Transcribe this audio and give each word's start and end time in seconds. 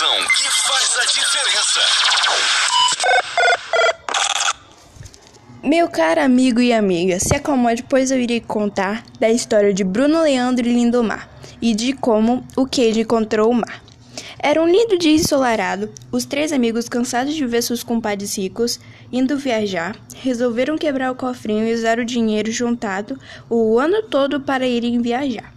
Que 0.00 0.48
faz 0.66 0.96
a 0.96 1.04
diferença. 1.04 1.80
Meu 5.62 5.90
caro 5.90 6.22
amigo 6.22 6.58
e 6.58 6.72
amiga, 6.72 7.20
se 7.20 7.36
acomode, 7.36 7.82
pois 7.82 8.10
eu 8.10 8.18
irei 8.18 8.40
contar 8.40 9.04
da 9.20 9.28
história 9.28 9.74
de 9.74 9.84
Bruno 9.84 10.22
Leandro 10.22 10.66
e 10.66 10.72
Lindomar 10.72 11.28
e 11.60 11.74
de 11.74 11.92
como 11.92 12.42
o 12.56 12.64
Cade 12.64 13.00
encontrou 13.00 13.50
o 13.50 13.54
mar. 13.54 13.84
Era 14.38 14.62
um 14.62 14.66
lindo 14.66 14.96
dia 14.96 15.12
ensolarado. 15.12 15.92
Os 16.10 16.24
três 16.24 16.50
amigos, 16.50 16.88
cansados 16.88 17.34
de 17.34 17.44
ver 17.44 17.62
seus 17.62 17.82
compadres 17.82 18.38
ricos 18.38 18.80
indo 19.12 19.36
viajar, 19.36 19.94
resolveram 20.16 20.78
quebrar 20.78 21.12
o 21.12 21.14
cofrinho 21.14 21.68
e 21.68 21.74
usar 21.74 21.98
o 21.98 22.06
dinheiro 22.06 22.50
juntado 22.50 23.20
o 23.50 23.78
ano 23.78 24.02
todo 24.04 24.40
para 24.40 24.66
irem 24.66 25.02
viajar. 25.02 25.52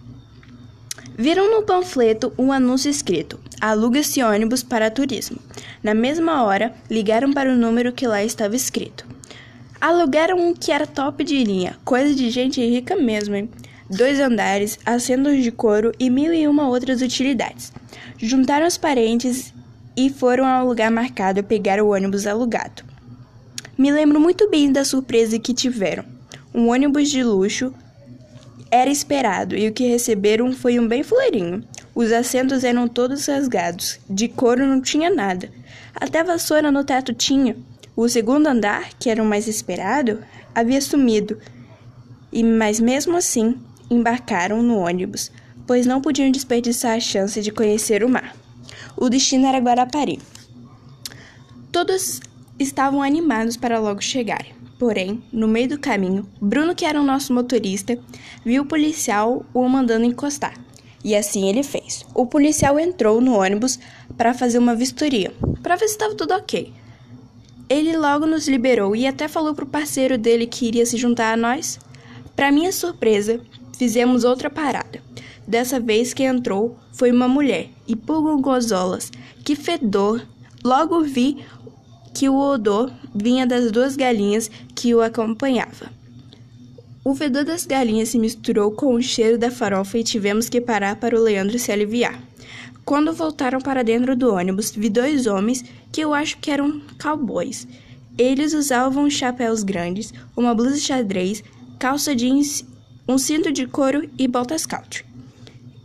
Viram 1.16 1.50
no 1.50 1.62
panfleto 1.62 2.30
um 2.36 2.52
anúncio 2.52 2.90
escrito: 2.90 3.40
Aluga-se 3.66 4.22
ônibus 4.22 4.62
para 4.62 4.90
turismo. 4.90 5.38
Na 5.82 5.94
mesma 5.94 6.42
hora, 6.42 6.74
ligaram 6.90 7.32
para 7.32 7.50
o 7.50 7.56
número 7.56 7.94
que 7.94 8.06
lá 8.06 8.22
estava 8.22 8.54
escrito. 8.54 9.06
Alugaram 9.80 10.36
um 10.36 10.52
que 10.52 10.70
era 10.70 10.86
top 10.86 11.24
de 11.24 11.42
linha, 11.42 11.74
coisa 11.82 12.14
de 12.14 12.28
gente 12.28 12.60
rica 12.60 12.94
mesmo, 12.94 13.34
hein? 13.34 13.48
Dois 13.88 14.20
andares, 14.20 14.78
assentos 14.84 15.42
de 15.42 15.50
couro 15.50 15.92
e 15.98 16.10
mil 16.10 16.34
e 16.34 16.46
uma 16.46 16.68
outras 16.68 17.00
utilidades. 17.00 17.72
Juntaram 18.18 18.66
os 18.66 18.76
parentes 18.76 19.54
e 19.96 20.10
foram 20.10 20.44
ao 20.46 20.66
lugar 20.66 20.90
marcado 20.90 21.42
pegar 21.42 21.80
o 21.80 21.88
ônibus 21.88 22.26
alugado. 22.26 22.82
Me 23.78 23.90
lembro 23.90 24.20
muito 24.20 24.50
bem 24.50 24.70
da 24.70 24.84
surpresa 24.84 25.38
que 25.38 25.54
tiveram. 25.54 26.04
Um 26.54 26.68
ônibus 26.68 27.08
de 27.08 27.24
luxo 27.24 27.72
era 28.70 28.90
esperado 28.90 29.56
e 29.56 29.66
o 29.66 29.72
que 29.72 29.88
receberam 29.88 30.52
foi 30.52 30.78
um 30.78 30.86
bem 30.86 31.02
fuleirinho. 31.02 31.64
Os 31.94 32.10
assentos 32.12 32.64
eram 32.64 32.88
todos 32.88 33.26
rasgados, 33.26 34.00
de 34.08 34.28
couro 34.28 34.66
não 34.66 34.80
tinha 34.80 35.08
nada. 35.08 35.50
Até 35.94 36.24
vassoura 36.24 36.72
no 36.72 36.84
teto 36.84 37.12
tinha. 37.14 37.56
O 37.96 38.08
segundo 38.08 38.46
andar, 38.46 38.90
que 38.98 39.08
era 39.08 39.22
o 39.22 39.26
mais 39.26 39.46
esperado, 39.46 40.18
havia 40.54 40.80
sumido. 40.80 41.38
E 42.32 42.42
mas 42.42 42.80
mesmo 42.80 43.16
assim, 43.16 43.56
embarcaram 43.90 44.62
no 44.62 44.78
ônibus 44.78 45.30
pois 45.66 45.86
não 45.86 46.00
podiam 46.00 46.30
desperdiçar 46.30 46.96
a 46.96 47.00
chance 47.00 47.40
de 47.40 47.50
conhecer 47.50 48.04
o 48.04 48.08
mar. 48.08 48.34
O 48.96 49.08
destino 49.08 49.46
era 49.46 49.58
Guarapari. 49.58 50.20
Todos 51.72 52.20
estavam 52.58 53.02
animados 53.02 53.56
para 53.56 53.78
logo 53.78 54.02
chegarem. 54.02 54.52
Porém, 54.78 55.22
no 55.32 55.48
meio 55.48 55.68
do 55.68 55.78
caminho, 55.78 56.28
Bruno, 56.40 56.74
que 56.74 56.84
era 56.84 57.00
o 57.00 57.04
nosso 57.04 57.32
motorista, 57.32 57.98
viu 58.44 58.62
o 58.62 58.66
policial 58.66 59.44
o 59.54 59.68
mandando 59.68 60.04
encostar. 60.04 60.54
E 61.04 61.14
assim 61.14 61.48
ele 61.48 61.62
fez. 61.62 62.04
O 62.14 62.24
policial 62.24 62.80
entrou 62.80 63.20
no 63.20 63.38
ônibus 63.38 63.78
para 64.16 64.32
fazer 64.32 64.58
uma 64.58 64.74
vistoria, 64.74 65.32
para 65.62 65.76
ver 65.76 65.86
se 65.86 65.92
estava 65.92 66.14
tudo 66.14 66.32
ok. 66.32 66.72
Ele 67.68 67.96
logo 67.96 68.26
nos 68.26 68.48
liberou 68.48 68.96
e 68.96 69.06
até 69.06 69.28
falou 69.28 69.54
pro 69.54 69.66
parceiro 69.66 70.16
dele 70.16 70.46
que 70.46 70.66
iria 70.66 70.86
se 70.86 70.96
juntar 70.96 71.32
a 71.32 71.36
nós. 71.36 71.78
Para 72.34 72.50
minha 72.50 72.72
surpresa, 72.72 73.40
fizemos 73.76 74.24
outra 74.24 74.48
parada. 74.48 75.02
Dessa 75.46 75.78
vez 75.78 76.14
quem 76.14 76.26
entrou 76.26 76.76
foi 76.92 77.10
uma 77.10 77.28
mulher, 77.28 77.68
e 77.86 77.94
por 77.94 78.40
gozolas, 78.40 79.10
que 79.44 79.54
fedor! 79.54 80.26
Logo 80.64 81.02
vi 81.02 81.44
que 82.14 82.28
o 82.28 82.38
odor 82.38 82.90
vinha 83.14 83.46
das 83.46 83.70
duas 83.70 83.96
galinhas 83.96 84.50
que 84.74 84.94
o 84.94 85.02
acompanhava. 85.02 85.90
O 87.06 87.14
fedor 87.14 87.44
das 87.44 87.66
galinhas 87.66 88.08
se 88.08 88.18
misturou 88.18 88.70
com 88.70 88.94
o 88.94 89.02
cheiro 89.02 89.36
da 89.36 89.50
farofa 89.50 89.98
e 89.98 90.02
tivemos 90.02 90.48
que 90.48 90.58
parar 90.58 90.96
para 90.96 91.14
o 91.14 91.22
Leandro 91.22 91.58
se 91.58 91.70
aliviar. 91.70 92.18
Quando 92.82 93.12
voltaram 93.12 93.60
para 93.60 93.84
dentro 93.84 94.16
do 94.16 94.32
ônibus, 94.32 94.70
vi 94.70 94.88
dois 94.88 95.26
homens 95.26 95.62
que 95.92 96.00
eu 96.00 96.14
acho 96.14 96.38
que 96.38 96.50
eram 96.50 96.80
cowboys. 96.98 97.68
Eles 98.16 98.54
usavam 98.54 99.10
chapéus 99.10 99.62
grandes, 99.62 100.14
uma 100.34 100.54
blusa 100.54 100.78
xadrez, 100.78 101.44
calça 101.78 102.16
jeans, 102.16 102.64
um 103.06 103.18
cinto 103.18 103.52
de 103.52 103.66
couro 103.66 104.08
e 104.18 104.26
botas 104.26 104.64
country. 104.64 105.04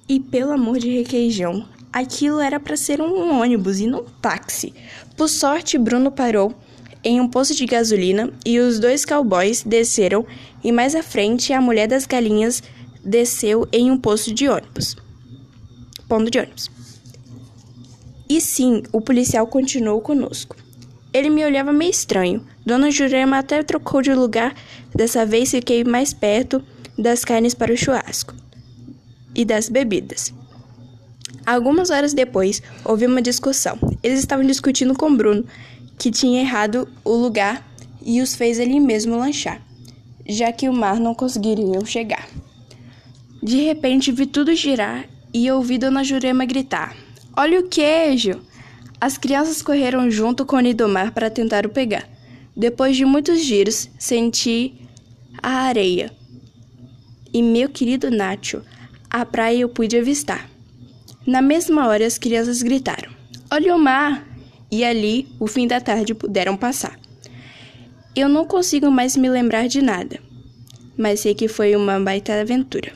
E 0.08 0.22
pelo 0.22 0.54
amor 0.54 0.80
de 0.80 0.90
requeijão, 1.00 1.68
aquilo 1.92 2.40
era 2.40 2.62
para 2.62 2.78
ser 2.78 3.02
um 3.02 3.42
ônibus 3.42 3.82
e 3.82 3.88
não 3.88 4.00
um 4.00 4.06
táxi. 4.22 4.74
Por 5.18 5.28
sorte, 5.28 5.78
Bruno 5.78 6.12
parou 6.12 6.56
em 7.04 7.20
um 7.22 7.28
posto 7.28 7.56
de 7.56 7.66
gasolina 7.66 8.32
e 8.46 8.60
os 8.60 8.80
dois 8.80 9.06
cowboys 9.06 9.64
desceram 9.64 10.26
e 10.64 10.72
mais 10.72 10.96
à 10.96 11.04
frente 11.04 11.54
a 11.54 11.62
mulher 11.62 11.88
das 11.88 12.06
galinhas 12.06 12.62
desceu 13.04 13.68
em 13.72 13.90
um 13.90 13.98
posto 13.98 14.34
de 14.34 14.48
ônibus. 14.48 14.96
Ponto 16.08 16.30
de 16.30 16.40
ônibus. 16.40 16.70
E 18.28 18.40
sim, 18.40 18.84
o 18.92 19.02
policial 19.02 19.48
continuou 19.48 20.02
conosco. 20.02 20.56
Ele 21.12 21.30
me 21.30 21.44
olhava 21.44 21.74
meio 21.74 21.90
estranho. 21.90 22.46
Dona 22.66 22.92
Jurema 22.92 23.40
até 23.40 23.64
trocou 23.64 24.02
de 24.02 24.14
lugar. 24.14 24.54
Dessa 24.94 25.26
vez 25.26 25.52
fiquei 25.52 25.84
mais 25.84 26.14
perto 26.14 26.64
das 26.98 27.26
carnes 27.26 27.56
para 27.56 27.74
o 27.74 27.78
churrasco 27.78 28.36
e 29.34 29.44
das 29.44 29.70
bebidas. 29.70 30.34
Algumas 31.46 31.90
horas 31.90 32.14
depois, 32.14 32.62
houve 32.86 33.08
uma 33.08 33.22
discussão. 33.22 33.80
Eles 34.04 34.20
estavam 34.20 34.46
discutindo 34.46 34.94
com 34.94 35.16
Bruno, 35.16 35.46
que 36.00 36.10
tinha 36.10 36.42
errado 36.42 36.88
o 37.04 37.14
lugar 37.14 37.70
e 38.02 38.22
os 38.22 38.34
fez 38.34 38.60
ali 38.60 38.80
mesmo 38.80 39.18
lanchar, 39.18 39.62
já 40.28 40.52
que 40.52 40.70
o 40.70 40.74
mar 40.74 41.00
não 41.00 41.14
conseguiriam 41.14 41.86
chegar. 41.86 42.28
De 43.44 43.58
repente, 43.64 44.12
vi 44.12 44.26
tudo 44.26 44.56
girar 44.56 45.06
e 45.34 45.52
ouvi 45.52 45.78
Dona 45.78 46.04
Jurema 46.04 46.46
gritar: 46.46 46.96
Olha 47.38 47.60
o 47.60 47.68
queijo! 47.68 48.42
As 49.00 49.18
crianças 49.18 49.62
correram 49.62 50.10
junto 50.10 50.46
com 50.46 50.56
o 50.56 50.60
Nidomar 50.60 51.14
para 51.14 51.30
tentar 51.30 51.66
o 51.66 51.70
pegar. 51.70 52.08
Depois 52.56 52.98
de 52.98 53.06
muitos 53.06 53.42
giros, 53.42 53.90
senti 53.98 54.74
a 55.42 55.62
areia. 55.64 56.12
E 57.32 57.42
meu 57.42 57.70
querido 57.70 58.10
Nacho 58.10 58.62
a 59.10 59.26
praia 59.26 59.62
eu 59.62 59.70
pude 59.70 59.98
avistar. 59.98 60.48
Na 61.26 61.42
mesma 61.42 61.88
hora, 61.88 62.06
as 62.06 62.18
crianças 62.18 62.62
gritaram: 62.62 63.12
Olha 63.52 63.76
o 63.76 63.80
mar! 63.80 64.29
E 64.72 64.84
ali, 64.84 65.28
o 65.40 65.48
fim 65.48 65.68
da 65.68 65.82
tarde, 65.82 66.14
puderam 66.14 66.56
passar. 66.56 67.00
Eu 68.16 68.30
não 68.30 68.46
consigo 68.46 68.92
mais 68.92 69.16
me 69.16 69.30
lembrar 69.30 69.68
de 69.68 69.82
nada, 69.82 70.20
mas 70.98 71.22
sei 71.22 71.34
que 71.34 71.48
foi 71.48 71.76
uma 71.76 72.00
baita 72.00 72.40
aventura. 72.40 72.92